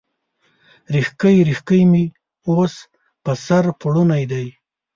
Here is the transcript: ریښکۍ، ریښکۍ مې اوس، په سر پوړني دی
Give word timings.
ریښکۍ، 0.93 1.37
ریښکۍ 1.49 1.81
مې 1.91 2.03
اوس، 2.49 2.73
په 3.23 3.31
سر 3.45 3.65
پوړني 3.79 4.23
دی 4.31 4.47